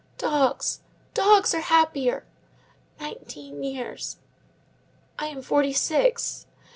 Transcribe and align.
Dogs, 0.17 0.79
dogs 1.13 1.53
are 1.53 1.59
happier! 1.61 2.25
Nineteen 2.99 3.61
years! 3.63 4.17
I 5.19 5.27
am 5.27 5.43
forty 5.43 5.73
six. 5.73 6.47